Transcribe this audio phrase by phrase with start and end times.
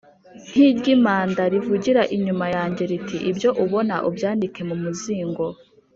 [0.49, 5.45] nkiryimpanda rivugira inyuma yanjye riti ibyo ubona ubyandike mu muzingo